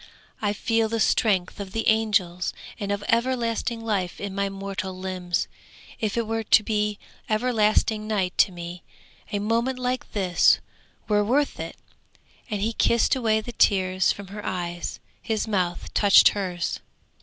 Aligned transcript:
I 0.41 0.51
feel 0.51 0.89
the 0.89 0.99
strength 0.99 1.59
of 1.59 1.73
the 1.73 1.87
angels 1.87 2.55
and 2.79 2.91
of 2.91 3.03
everlasting 3.07 3.85
life 3.85 4.19
in 4.19 4.33
my 4.33 4.49
mortal 4.49 4.97
limbs! 4.97 5.47
If 5.99 6.17
it 6.17 6.25
were 6.25 6.41
to 6.41 6.63
be 6.63 6.97
everlasting 7.29 8.07
night 8.07 8.35
to 8.39 8.51
me, 8.51 8.81
a 9.31 9.37
moment 9.37 9.77
like 9.77 10.13
this 10.13 10.57
were 11.07 11.23
worth 11.23 11.59
it!' 11.59 11.77
and 12.49 12.63
he 12.63 12.73
kissed 12.73 13.15
away 13.15 13.41
the 13.41 13.51
tears 13.51 14.11
from 14.11 14.29
her 14.29 14.43
eyes; 14.43 14.99
his 15.21 15.47
mouth 15.47 15.93
touched 15.93 16.29
hers. 16.29 16.79